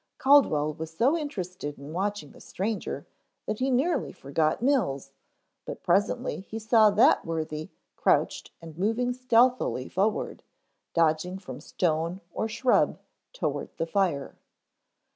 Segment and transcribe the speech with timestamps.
[0.17, 3.05] Caldwell was so interested in watching the stranger
[3.45, 5.11] that he nearly forgot Mills,
[5.63, 10.41] but presently he saw that worthy crouched and moving stealthily forward,
[10.95, 12.97] dodging from stone or shrub
[13.31, 14.35] toward the fire.